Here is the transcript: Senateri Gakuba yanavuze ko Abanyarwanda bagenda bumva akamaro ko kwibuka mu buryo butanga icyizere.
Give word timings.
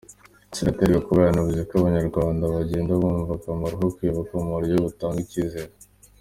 Senateri 0.55 0.95
Gakuba 0.95 1.19
yanavuze 1.27 1.61
ko 1.69 1.73
Abanyarwanda 1.79 2.53
bagenda 2.55 2.91
bumva 3.01 3.31
akamaro 3.35 3.73
ko 3.81 3.87
kwibuka 3.95 4.31
mu 4.43 4.49
buryo 4.55 4.75
butanga 4.85 5.19
icyizere. 5.25 5.73